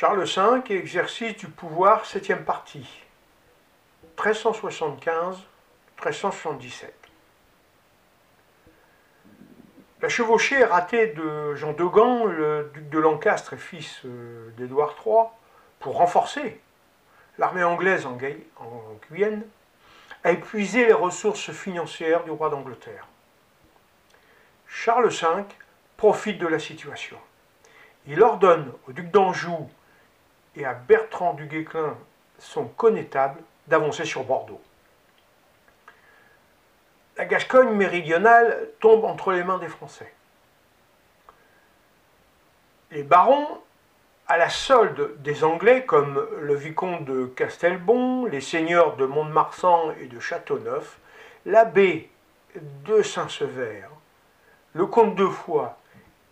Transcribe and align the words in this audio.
Charles 0.00 0.24
V, 0.24 0.62
exercice 0.70 1.36
du 1.36 1.46
pouvoir, 1.46 2.06
septième 2.06 2.42
partie, 2.42 2.88
1375-1377. 4.16 6.86
La 10.00 10.08
chevauchée 10.08 10.64
ratée 10.64 11.08
de 11.08 11.54
Jean 11.54 11.74
de 11.74 11.84
Gand, 11.84 12.24
le 12.24 12.70
duc 12.72 12.88
de 12.88 12.98
Lancastre 12.98 13.52
et 13.52 13.58
fils 13.58 14.00
euh, 14.06 14.48
d'Édouard 14.56 14.96
III, 15.04 15.24
pour 15.80 15.98
renforcer 15.98 16.58
l'armée 17.36 17.62
anglaise 17.62 18.06
en, 18.06 18.16
Guyenne, 19.10 19.42
a 20.24 20.30
épuisé 20.30 20.86
les 20.86 20.94
ressources 20.94 21.50
financières 21.50 22.24
du 22.24 22.30
roi 22.30 22.48
d'Angleterre. 22.48 23.06
Charles 24.66 25.10
V 25.10 25.44
profite 25.98 26.38
de 26.38 26.46
la 26.46 26.58
situation. 26.58 27.18
Il 28.06 28.22
ordonne 28.22 28.72
au 28.88 28.92
duc 28.92 29.10
d'Anjou 29.10 29.68
et 30.56 30.64
à 30.64 30.74
Bertrand 30.74 31.34
du 31.34 31.46
Guesclin, 31.46 31.96
son 32.38 32.66
connétable, 32.66 33.40
d'avancer 33.66 34.04
sur 34.04 34.24
Bordeaux. 34.24 34.60
La 37.16 37.24
Gascogne 37.24 37.70
méridionale 37.70 38.68
tombe 38.80 39.04
entre 39.04 39.32
les 39.32 39.44
mains 39.44 39.58
des 39.58 39.68
Français. 39.68 40.12
Les 42.90 43.02
barons, 43.02 43.60
à 44.26 44.36
la 44.36 44.48
solde 44.48 45.20
des 45.22 45.44
Anglais, 45.44 45.84
comme 45.84 46.26
le 46.40 46.54
vicomte 46.54 47.04
de 47.04 47.26
Castelbon, 47.26 48.24
les 48.24 48.40
seigneurs 48.40 48.96
de 48.96 49.04
Mont-de-Marsan 49.04 49.92
et 50.00 50.06
de 50.06 50.18
Châteauneuf, 50.18 50.98
l'abbé 51.46 52.10
de 52.54 53.02
Saint-Sever, 53.02 53.84
le 54.72 54.86
comte 54.86 55.14
de 55.14 55.26
Foix 55.26 55.76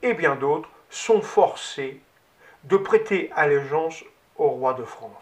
et 0.03 0.15
bien 0.15 0.37
d'autres 0.37 0.71
sont 0.91 1.23
forcés 1.23 2.01
de 2.69 2.77
prêter 2.77 3.31
allégeance 3.35 4.05
au 4.37 4.49
roi 4.49 4.75
de 4.75 4.85
France. 4.85 5.13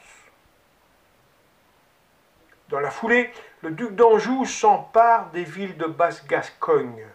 Dans 2.68 2.80
la 2.80 2.90
foulée, 2.90 3.30
le 3.62 3.70
duc 3.70 3.94
d'Anjou 3.94 4.44
s'empare 4.44 5.30
des 5.30 5.44
villes 5.44 5.76
de 5.76 5.86
Basse-Gascogne, 5.86 7.06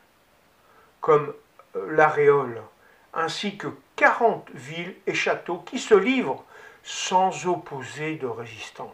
comme 1.02 1.34
euh, 1.76 1.92
l'Aréole, 1.92 2.62
ainsi 3.14 3.58
que 3.58 3.68
40 3.98 4.50
villes 4.54 4.96
et 5.06 5.14
châteaux 5.14 5.60
qui 5.60 5.78
se 5.78 5.94
livrent 5.94 6.46
sans 6.84 7.46
opposer 7.46 8.16
de 8.16 8.28
résistance. 8.28 8.90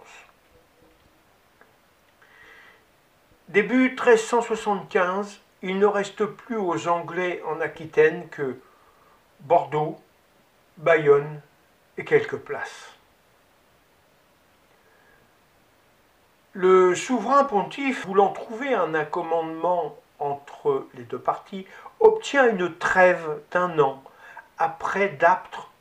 Début 3.48 3.89
1375, 3.89 5.39
il 5.61 5.78
ne 5.78 5.86
reste 5.86 6.26
plus 6.26 6.58
aux 6.58 6.88
Anglais 6.88 7.42
en 7.45 7.61
Aquitaine 7.61 8.28
que 8.30 8.59
Bordeaux, 9.42 10.02
Bayonne 10.78 11.42
et 11.97 12.06
quelques 12.06 12.38
places. 12.38 12.92
Le 16.53 16.95
souverain 16.95 17.44
pontife, 17.44 18.06
voulant 18.06 18.31
trouver 18.31 18.73
un 18.73 18.94
accommodement 18.94 19.95
entre 20.20 20.88
les 20.95 21.03
deux 21.03 21.20
parties, 21.20 21.67
obtient 22.00 22.50
une 22.50 22.75
trêve 22.78 23.42
d'un 23.52 23.78
an 23.80 24.03
après 24.58 25.09
d'âpres 25.09 25.72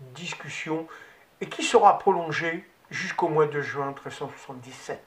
discussions 0.00 0.86
et 1.40 1.48
qui 1.48 1.62
sera 1.62 1.98
prolongée 1.98 2.66
jusqu'au 2.90 3.28
mois 3.28 3.46
de 3.46 3.60
juin 3.60 3.88
1377. 3.88 5.00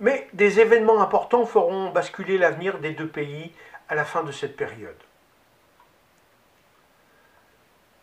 Mais 0.00 0.28
des 0.32 0.60
événements 0.60 1.00
importants 1.00 1.46
feront 1.46 1.90
basculer 1.90 2.38
l'avenir 2.38 2.78
des 2.78 2.92
deux 2.92 3.08
pays 3.08 3.52
à 3.88 3.94
la 3.94 4.04
fin 4.04 4.22
de 4.22 4.32
cette 4.32 4.56
période. 4.56 4.96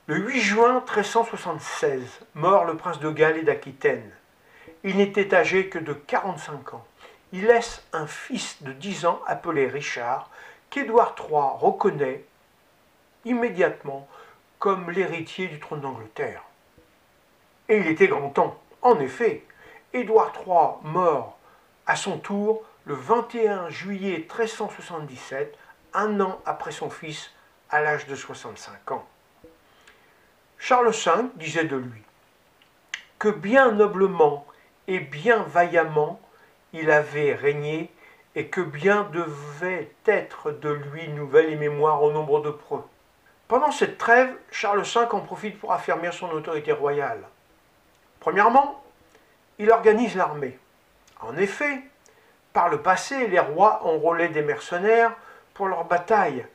Le 0.08 0.18
8 0.18 0.42
juin 0.42 0.74
1376, 0.80 2.22
mort 2.34 2.66
le 2.66 2.76
prince 2.76 3.00
de 3.00 3.12
Galles 3.12 3.38
et 3.38 3.44
d'Aquitaine. 3.44 4.12
Il 4.84 4.98
n'était 4.98 5.36
âgé 5.36 5.70
que 5.70 5.78
de 5.78 5.94
45 5.94 6.74
ans. 6.74 6.86
Il 7.34 7.46
laisse 7.46 7.84
un 7.94 8.08
fils 8.08 8.64
de 8.64 8.74
10 8.74 9.06
ans 9.06 9.22
appelé 9.28 9.68
Richard, 9.68 10.32
qu'Édouard 10.72 11.16
III 11.20 11.60
reconnaît 11.60 12.26
immédiatement 13.26 14.08
comme 14.58 14.90
l'héritier 14.90 15.48
du 15.50 15.60
trône 15.60 15.82
d'Angleterre. 15.82 16.42
Et 17.70 17.78
il 17.78 17.86
était 17.86 18.08
grand 18.08 18.30
temps. 18.30 18.60
En 18.82 19.00
effet, 19.00 19.46
Édouard 19.94 20.34
III 20.36 20.92
mort 20.92 21.38
à 21.86 21.96
son 21.96 22.18
tour 22.18 22.64
le 22.86 22.96
21 22.96 23.70
juillet 23.70 24.18
1377, 24.18 25.56
un 25.94 26.20
an 26.22 26.42
après 26.48 26.72
son 26.72 26.90
fils, 26.90 27.32
à 27.70 27.82
l'âge 27.82 28.08
de 28.08 28.16
65 28.16 28.94
ans. 28.94 29.06
Charles 30.64 30.92
V 30.92 31.12
disait 31.38 31.64
de 31.64 31.76
lui 31.76 32.04
que 33.18 33.30
bien 33.30 33.72
noblement 33.72 34.46
et 34.88 35.00
bien 35.00 35.42
vaillamment 35.42 36.22
il 36.72 36.92
avait 36.92 37.34
régné, 37.34 37.92
et 38.36 38.48
que 38.48 38.62
bien 38.62 39.10
devait 39.12 39.92
être 40.06 40.52
de 40.52 40.70
lui 40.70 41.10
nouvelle 41.10 41.52
et 41.52 41.56
mémoire 41.56 42.04
au 42.04 42.12
nombre 42.12 42.42
de 42.42 42.52
preux. 42.52 42.84
Pendant 43.48 43.72
cette 43.72 43.98
trêve, 43.98 44.34
Charles 44.52 44.84
V 44.84 45.00
en 45.12 45.22
profite 45.22 45.60
pour 45.60 45.74
affirmer 45.74 46.12
son 46.12 46.30
autorité 46.30 46.72
royale. 46.72 47.24
Premièrement, 48.20 48.84
il 49.58 49.72
organise 49.72 50.16
l'armée. 50.16 50.60
En 51.22 51.36
effet, 51.38 51.82
par 52.54 52.70
le 52.70 52.84
passé, 52.84 53.28
les 53.28 53.40
rois 53.40 53.82
enrôlaient 53.84 54.30
des 54.30 54.44
mercenaires 54.44 55.16
pour 55.56 55.68
leurs 55.68 55.86
batailles 55.86 56.46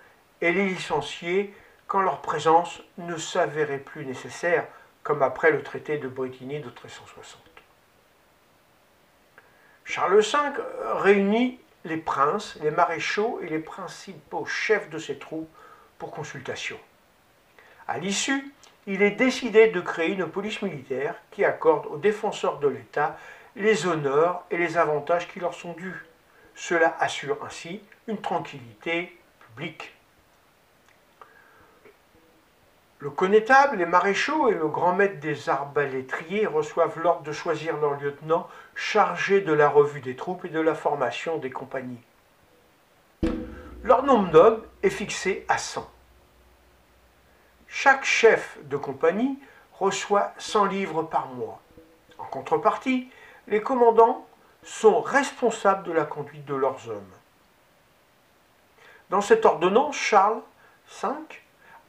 et 0.41 0.53
les 0.53 0.69
licenciaient 0.69 1.53
quand 1.87 2.03
leur 2.03 2.21
présence 2.21 2.83
ne 2.99 3.17
s'avérait 3.17 3.79
plus 3.79 4.05
nécessaire, 4.05 4.67
comme 5.03 5.23
après 5.23 5.53
le 5.53 5.63
traité 5.63 5.99
de 5.99 6.09
Brétigny 6.09 6.59
de 6.59 6.67
1360. 6.67 7.41
Charles 9.85 10.21
V 10.21 10.39
réunit 10.95 11.61
les 11.85 11.97
princes, 11.97 12.59
les 12.61 12.73
maréchaux 12.73 13.41
et 13.41 13.49
les 13.49 13.61
principaux 13.61 14.45
chefs 14.45 14.91
de 14.91 14.99
ses 14.99 15.19
troupes 15.19 15.49
pour 15.99 16.11
consultation. 16.11 16.77
À 17.87 17.99
l'issue, 17.99 18.53
il 18.89 19.03
est 19.03 19.13
décidé 19.13 19.69
de 19.69 19.81
créer 19.81 20.11
une 20.11 20.27
police 20.27 20.61
militaire 20.63 21.15
qui 21.31 21.45
accorde 21.45 21.87
aux 21.87 21.99
défenseurs 21.99 22.59
de 22.59 22.69
l'État 22.69 23.17
les 23.55 23.87
honneurs 23.87 24.45
et 24.51 24.57
les 24.57 24.77
avantages 24.77 25.29
qui 25.29 25.41
leur 25.41 25.55
sont 25.55 25.73
dus. 25.73 26.05
Cela 26.55 26.97
assure 27.01 27.39
ainsi 27.45 27.81
une 28.07 28.21
tranquillité 28.21 29.17
publique. 29.41 29.96
Le 33.07 33.13
connétable, 33.13 33.77
les 33.77 33.87
maréchaux 33.87 34.49
et 34.49 34.55
le 34.55 34.67
grand 34.67 34.93
maître 34.93 35.21
des 35.21 35.49
arbalétriers 35.49 36.45
reçoivent 36.45 36.99
l'ordre 36.99 37.23
de 37.23 37.31
choisir 37.31 37.77
leur 37.77 38.01
lieutenant 38.01 38.49
chargé 38.75 39.41
de 39.43 39.53
la 39.53 39.69
revue 39.69 40.01
des 40.01 40.17
troupes 40.17 40.45
et 40.45 40.49
de 40.49 40.59
la 40.59 40.75
formation 40.75 41.37
des 41.37 41.53
compagnies. 41.53 42.03
Leur 43.85 44.03
nombre 44.03 44.33
d'hommes 44.33 44.63
est 44.83 44.91
fixé 44.91 45.47
à 45.47 45.57
100. 45.57 45.89
Chaque 47.69 48.05
chef 48.05 48.59
de 48.65 48.77
compagnie 48.77 49.39
reçoit 49.79 50.33
100 50.39 50.65
livres 50.65 51.05
par 51.05 51.29
mois. 51.29 51.61
En 52.19 52.25
contrepartie, 52.25 53.09
les 53.47 53.63
commandants 53.63 54.27
sont 54.65 55.01
responsables 55.01 55.85
de 55.85 55.93
la 55.93 56.07
conduite 56.07 56.45
de 56.45 56.57
leurs 56.57 56.89
hommes. 56.89 57.15
Dans 59.11 59.21
cette 59.21 59.45
ordonnance, 59.45 59.95
Charles 59.95 60.43
V 61.01 61.09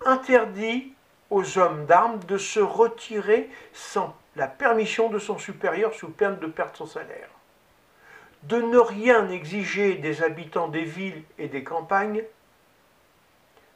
interdit 0.05 0.93
aux 1.29 1.57
hommes 1.57 1.85
d'armes 1.85 2.19
de 2.25 2.37
se 2.37 2.59
retirer 2.59 3.49
sans 3.73 4.15
la 4.35 4.47
permission 4.47 5.09
de 5.09 5.19
son 5.19 5.37
supérieur 5.37 5.93
sous 5.93 6.09
peine 6.09 6.37
de 6.37 6.47
perdre 6.47 6.75
son 6.75 6.85
salaire, 6.85 7.29
de 8.43 8.61
ne 8.61 8.77
rien 8.77 9.29
exiger 9.29 9.95
des 9.95 10.23
habitants 10.23 10.67
des 10.67 10.83
villes 10.83 11.23
et 11.37 11.47
des 11.47 11.63
campagnes 11.63 12.23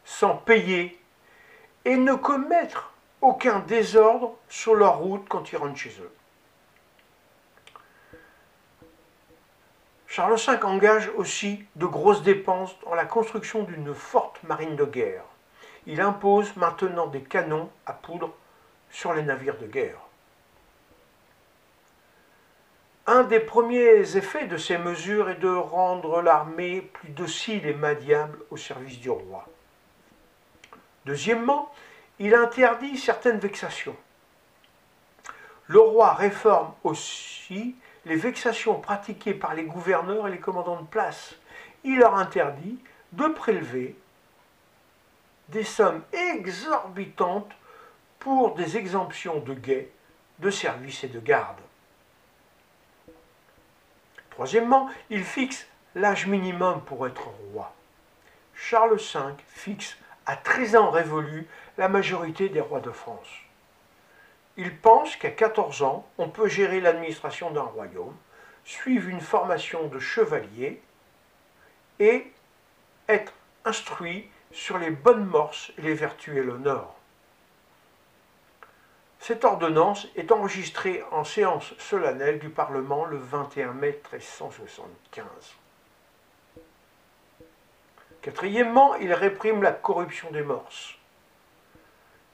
sans 0.05 0.35
payer 0.35 0.99
et 1.85 1.97
ne 1.97 2.13
commettre 2.13 2.93
aucun 3.21 3.59
désordre 3.59 4.35
sur 4.49 4.75
leur 4.75 4.99
route 4.99 5.27
quand 5.27 5.51
ils 5.51 5.57
rentrent 5.57 5.77
chez 5.77 5.93
eux. 6.01 6.11
Charles 10.07 10.35
V 10.35 10.63
engage 10.63 11.09
aussi 11.15 11.63
de 11.77 11.85
grosses 11.85 12.23
dépenses 12.23 12.75
dans 12.83 12.95
la 12.95 13.05
construction 13.05 13.63
d'une 13.63 13.95
forte 13.95 14.43
marine 14.43 14.75
de 14.75 14.83
guerre 14.83 15.23
il 15.87 16.01
impose 16.01 16.55
maintenant 16.55 17.07
des 17.07 17.21
canons 17.21 17.69
à 17.85 17.93
poudre 17.93 18.33
sur 18.89 19.13
les 19.13 19.23
navires 19.23 19.57
de 19.57 19.67
guerre. 19.67 19.97
Un 23.07 23.23
des 23.23 23.39
premiers 23.39 24.15
effets 24.15 24.47
de 24.47 24.57
ces 24.57 24.77
mesures 24.77 25.29
est 25.29 25.39
de 25.39 25.49
rendre 25.49 26.21
l'armée 26.21 26.81
plus 26.81 27.09
docile 27.09 27.65
et 27.65 27.73
maniable 27.73 28.39
au 28.51 28.57
service 28.57 28.99
du 28.99 29.09
roi. 29.09 29.45
Deuxièmement, 31.05 31.73
il 32.19 32.35
interdit 32.35 32.97
certaines 32.97 33.39
vexations. 33.39 33.95
Le 35.65 35.79
roi 35.79 36.13
réforme 36.13 36.73
aussi 36.83 37.75
les 38.05 38.15
vexations 38.15 38.79
pratiquées 38.79 39.33
par 39.33 39.55
les 39.55 39.63
gouverneurs 39.63 40.27
et 40.27 40.31
les 40.31 40.39
commandants 40.39 40.81
de 40.81 40.87
place. 40.87 41.35
Il 41.83 41.97
leur 41.97 42.15
interdit 42.15 42.77
de 43.13 43.25
prélever 43.27 43.95
des 45.51 45.63
sommes 45.63 46.01
exorbitantes 46.13 47.51
pour 48.19 48.55
des 48.55 48.77
exemptions 48.77 49.39
de 49.39 49.53
guet, 49.53 49.91
de 50.39 50.49
service 50.49 51.03
et 51.03 51.07
de 51.09 51.19
garde. 51.19 51.59
Troisièmement, 54.29 54.89
il 55.09 55.23
fixe 55.23 55.67
l'âge 55.93 56.25
minimum 56.25 56.81
pour 56.85 57.05
être 57.05 57.27
roi. 57.51 57.73
Charles 58.55 58.95
V 58.95 59.19
fixe 59.47 59.97
à 60.25 60.37
13 60.37 60.75
ans 60.77 60.89
révolus 60.89 61.47
la 61.77 61.89
majorité 61.89 62.47
des 62.47 62.61
rois 62.61 62.79
de 62.79 62.91
France. 62.91 63.27
Il 64.55 64.77
pense 64.77 65.15
qu'à 65.15 65.31
14 65.31 65.83
ans, 65.83 66.07
on 66.17 66.29
peut 66.29 66.47
gérer 66.47 66.79
l'administration 66.79 67.51
d'un 67.51 67.61
royaume, 67.61 68.15
suivre 68.63 69.09
une 69.09 69.21
formation 69.21 69.87
de 69.87 69.99
chevalier 69.99 70.81
et 71.99 72.31
être 73.09 73.33
instruit 73.65 74.29
sur 74.51 74.77
les 74.77 74.91
bonnes 74.91 75.25
morses, 75.25 75.71
les 75.77 75.93
vertus 75.93 76.37
et 76.37 76.43
l'honneur. 76.43 76.93
Cette 79.19 79.45
ordonnance 79.45 80.07
est 80.15 80.31
enregistrée 80.31 81.03
en 81.11 81.23
séance 81.23 81.73
solennelle 81.77 82.39
du 82.39 82.49
Parlement 82.49 83.05
le 83.05 83.17
21 83.17 83.73
mai 83.73 84.01
1375. 84.11 85.25
Quatrièmement, 88.21 88.95
il 88.95 89.13
réprime 89.13 89.61
la 89.61 89.71
corruption 89.71 90.31
des 90.31 90.41
morses. 90.41 90.95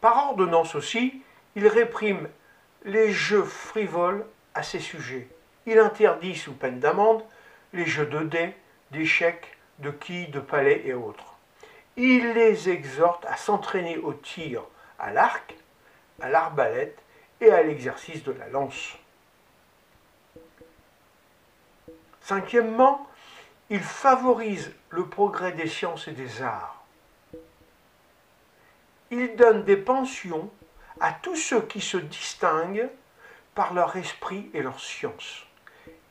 Par 0.01 0.29
ordonnance 0.29 0.75
aussi, 0.75 1.21
il 1.55 1.67
réprime 1.67 2.29
les 2.83 3.11
jeux 3.11 3.43
frivoles 3.43 4.25
à 4.53 4.63
ces 4.63 4.79
sujets. 4.79 5.27
Il 5.65 5.79
interdit, 5.79 6.35
sous 6.35 6.53
peine 6.53 6.79
d'amende, 6.79 7.23
les 7.73 7.85
jeux 7.85 8.05
de 8.05 8.19
dés, 8.19 8.53
d'échecs, 8.91 9.57
de 9.79 9.91
quilles, 9.91 10.31
de 10.31 10.39
palais 10.39 10.83
et 10.85 10.93
autres. 10.93 11.36
Il 11.97 12.33
les 12.33 12.69
exhorte 12.69 13.25
à 13.25 13.35
s'entraîner 13.37 13.97
au 13.97 14.13
tir 14.13 14.61
à 14.99 15.11
l'arc, 15.11 15.55
à 16.21 16.29
l'arbalète 16.29 16.99
et 17.41 17.51
à 17.51 17.63
l'exercice 17.63 18.23
de 18.23 18.31
la 18.31 18.47
lance. 18.49 18.95
Cinquièmement, 22.21 23.07
il 23.71 23.81
favorise 23.81 24.71
le 24.89 25.07
progrès 25.07 25.53
des 25.53 25.67
sciences 25.67 26.07
et 26.07 26.11
des 26.11 26.41
arts. 26.43 26.85
Il 29.09 29.35
donne 29.35 29.63
des 29.63 29.77
pensions 29.77 30.51
à 30.99 31.13
tous 31.13 31.35
ceux 31.35 31.61
qui 31.61 31.81
se 31.81 31.97
distinguent 31.97 32.89
par 33.55 33.73
leur 33.73 33.95
esprit 33.95 34.51
et 34.53 34.61
leur 34.61 34.79
science. 34.79 35.45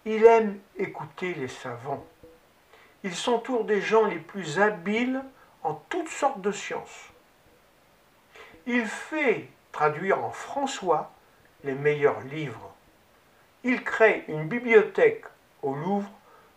Il 0.05 0.25
aime 0.25 0.59
écouter 0.77 1.35
les 1.35 1.49
savants. 1.49 2.05
Il 3.05 3.15
s'entoure 3.15 3.65
des 3.65 3.81
gens 3.81 4.07
les 4.07 4.19
plus 4.19 4.59
habiles 4.59 5.23
en 5.67 5.75
toutes 5.89 6.09
sortes 6.09 6.41
de 6.41 6.53
sciences. 6.53 7.11
Il 8.67 8.87
fait 8.87 9.49
traduire 9.73 10.25
en 10.25 10.31
François 10.31 11.11
les 11.65 11.75
meilleurs 11.75 12.21
livres. 12.21 12.73
Il 13.65 13.83
crée 13.83 14.25
une 14.29 14.47
bibliothèque 14.47 15.25
au 15.63 15.75
Louvre 15.75 16.09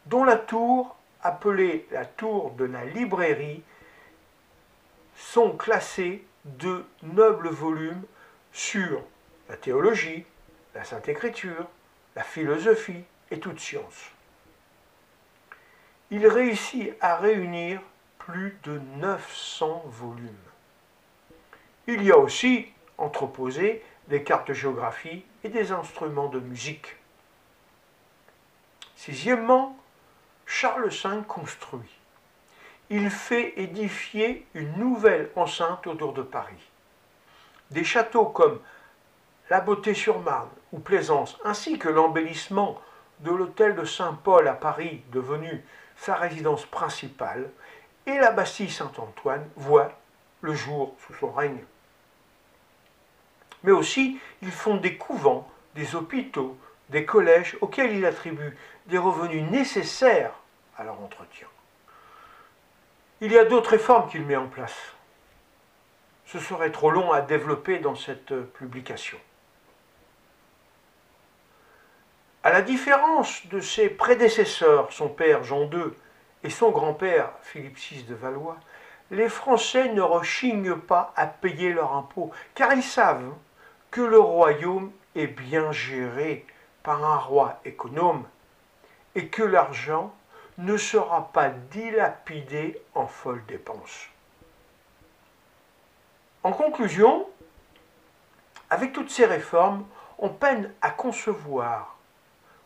dont 0.05 0.23
la 0.23 0.35
tour, 0.35 0.95
appelée 1.23 1.87
la 1.89 2.05
tour 2.05 2.51
de 2.51 2.65
la 2.65 2.85
librairie, 2.85 3.63
sont 5.15 5.57
classées 5.57 6.23
de 6.45 6.85
nobles 7.01 7.49
volumes 7.49 8.03
sur 8.53 9.01
la 9.49 9.57
théologie, 9.57 10.23
la 10.75 10.83
Sainte 10.83 11.09
Écriture, 11.09 11.67
la 12.15 12.23
philosophie 12.23 13.03
et 13.31 13.39
toute 13.39 13.59
science. 13.59 14.11
Il 16.11 16.27
réussit 16.27 16.93
à 17.01 17.17
réunir 17.17 17.81
plus 18.29 18.57
de 18.63 18.79
900 18.97 19.85
volumes. 19.87 20.29
Il 21.87 22.03
y 22.03 22.11
a 22.11 22.17
aussi 22.17 22.67
entreposé 22.97 23.83
des 24.07 24.23
cartes 24.23 24.49
de 24.49 24.53
géographie 24.53 25.25
et 25.43 25.49
des 25.49 25.71
instruments 25.71 26.29
de 26.29 26.39
musique. 26.39 26.95
Sixièmement, 28.95 29.77
Charles 30.45 30.89
V 30.89 31.09
construit. 31.27 31.89
Il 32.91 33.09
fait 33.09 33.53
édifier 33.57 34.45
une 34.53 34.77
nouvelle 34.77 35.31
enceinte 35.35 35.87
autour 35.87 36.13
de 36.13 36.21
Paris. 36.21 36.69
Des 37.71 37.83
châteaux 37.83 38.25
comme 38.25 38.59
la 39.49 39.61
Beauté-sur-Marne 39.61 40.49
ou 40.71 40.79
Plaisance, 40.79 41.37
ainsi 41.45 41.79
que 41.79 41.89
l'embellissement 41.89 42.79
de 43.21 43.31
l'hôtel 43.31 43.75
de 43.75 43.85
Saint-Paul 43.85 44.47
à 44.47 44.53
Paris, 44.53 45.01
devenu 45.11 45.63
sa 45.97 46.15
résidence 46.15 46.65
principale, 46.65 47.49
et 48.09 48.19
la 48.19 48.31
Bastille 48.31 48.71
Saint-Antoine 48.71 49.47
voient 49.55 49.91
le 50.41 50.55
jour 50.55 50.95
sous 51.05 51.13
son 51.13 51.31
règne. 51.31 51.63
Mais 53.63 53.71
aussi, 53.71 54.19
ils 54.41 54.51
font 54.51 54.77
des 54.77 54.97
couvents, 54.97 55.49
des 55.75 55.95
hôpitaux, 55.95 56.57
des 56.89 57.05
collèges 57.05 57.57
auxquels 57.61 57.95
il 57.95 58.05
attribue 58.05 58.57
des 58.87 58.97
revenus 58.97 59.43
nécessaires 59.51 60.33
à 60.77 60.83
leur 60.83 60.99
entretien. 61.01 61.47
Il 63.21 63.31
y 63.31 63.37
a 63.37 63.45
d'autres 63.45 63.71
réformes 63.71 64.09
qu'il 64.09 64.25
met 64.25 64.37
en 64.37 64.47
place. 64.47 64.77
Ce 66.25 66.39
serait 66.39 66.71
trop 66.71 66.89
long 66.89 67.11
à 67.11 67.21
développer 67.21 67.79
dans 67.79 67.95
cette 67.95 68.33
publication. 68.53 69.17
À 72.43 72.51
la 72.51 72.61
différence 72.61 73.45
de 73.47 73.59
ses 73.59 73.89
prédécesseurs, 73.89 74.91
son 74.93 75.09
père 75.09 75.43
Jean 75.43 75.69
II 75.69 75.91
et 76.43 76.49
son 76.49 76.71
grand-père 76.71 77.31
Philippe 77.41 77.77
VI 77.77 78.03
de 78.03 78.15
Valois, 78.15 78.57
les 79.11 79.29
Français 79.29 79.89
ne 79.89 80.01
rechignent 80.01 80.75
pas 80.75 81.13
à 81.15 81.25
payer 81.27 81.73
leurs 81.73 81.93
impôts, 81.93 82.31
car 82.53 82.73
ils 82.73 82.83
savent 82.83 83.33
que 83.91 84.01
le 84.01 84.19
royaume 84.19 84.91
est 85.15 85.27
bien 85.27 85.71
géré 85.71 86.45
par 86.83 87.03
un 87.03 87.17
roi 87.17 87.59
économe 87.65 88.23
et 89.15 89.27
que 89.27 89.43
l'argent 89.43 90.13
ne 90.59 90.77
sera 90.77 91.31
pas 91.31 91.49
dilapidé 91.49 92.79
en 92.93 93.07
folles 93.07 93.45
dépenses. 93.47 94.07
En 96.43 96.51
conclusion, 96.51 97.27
avec 98.69 98.93
toutes 98.93 99.09
ces 99.09 99.25
réformes, 99.25 99.85
on 100.19 100.29
peine 100.29 100.71
à 100.81 100.91
concevoir 100.91 101.97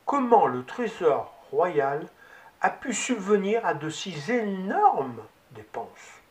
comment 0.05 0.47
le 0.47 0.65
trésor 0.65 1.33
royal 1.51 2.07
a 2.63 2.69
pu 2.69 2.93
subvenir 2.93 3.65
à 3.65 3.73
de 3.73 3.89
si 3.89 4.15
énormes 4.29 5.21
dépenses. 5.51 6.21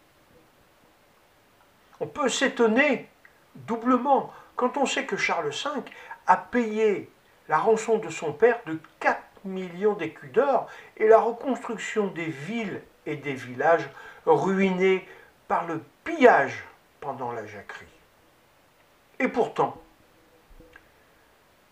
On 2.01 2.07
peut 2.07 2.31
s'étonner 2.31 3.09
doublement 3.55 4.33
quand 4.57 4.79
on 4.79 4.87
sait 4.87 5.05
que 5.05 5.17
Charles 5.17 5.51
V 5.51 5.83
a 6.27 6.37
payé 6.39 7.11
la 7.49 7.59
rançon 7.59 7.99
de 7.99 8.09
son 8.09 8.33
père 8.33 8.61
de 8.65 8.81
4 8.99 9.23
millions 9.45 9.93
d'écus 9.93 10.33
d'or 10.33 10.69
et 10.97 11.07
la 11.07 11.21
reconstruction 11.21 12.07
des 12.07 12.27
villes 12.27 12.83
et 13.05 13.17
des 13.17 13.35
villages 13.35 13.89
ruinés 14.25 15.07
par 15.49 15.67
le 15.67 15.83
pillage 16.03 16.65
pendant 17.01 17.33
la 17.33 17.47
jacquerie. 17.47 17.87
Et 19.19 19.29
pourtant, 19.29 19.77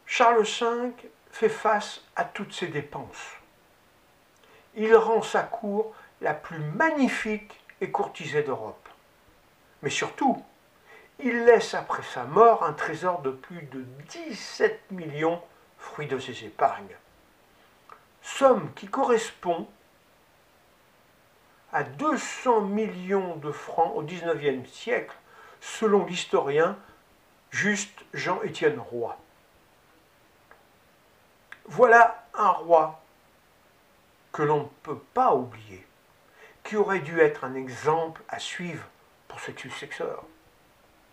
Charles 0.04 0.42
V 0.42 0.92
fait 1.30 1.48
face 1.48 2.02
à 2.14 2.24
toutes 2.24 2.52
ces 2.52 2.66
dépenses. 2.66 3.39
Il 4.82 4.96
rend 4.96 5.20
sa 5.20 5.42
cour 5.42 5.92
la 6.22 6.32
plus 6.32 6.58
magnifique 6.58 7.60
et 7.82 7.90
courtisée 7.90 8.42
d'Europe. 8.42 8.88
Mais 9.82 9.90
surtout, 9.90 10.42
il 11.18 11.44
laisse 11.44 11.74
après 11.74 12.02
sa 12.02 12.24
mort 12.24 12.64
un 12.64 12.72
trésor 12.72 13.20
de 13.20 13.30
plus 13.30 13.60
de 13.60 13.82
17 14.08 14.90
millions, 14.92 15.42
fruit 15.76 16.06
de 16.06 16.18
ses 16.18 16.46
épargnes. 16.46 16.96
Somme 18.22 18.72
qui 18.72 18.86
correspond 18.86 19.68
à 21.74 21.82
200 21.82 22.62
millions 22.62 23.36
de 23.36 23.52
francs 23.52 23.92
au 23.94 24.02
XIXe 24.02 24.66
siècle, 24.72 25.14
selon 25.60 26.06
l'historien 26.06 26.78
Juste 27.50 28.02
Jean-Étienne 28.14 28.78
Roy. 28.78 29.18
Voilà 31.66 32.24
un 32.32 32.48
roi 32.48 32.99
que 34.32 34.42
l'on 34.42 34.64
ne 34.64 34.68
peut 34.82 35.00
pas 35.14 35.34
oublier, 35.34 35.86
qui 36.64 36.76
aurait 36.76 37.00
dû 37.00 37.20
être 37.20 37.44
un 37.44 37.54
exemple 37.54 38.22
à 38.28 38.38
suivre 38.38 38.84
pour 39.28 39.40
ses 39.40 39.56
successeurs. 39.56 40.24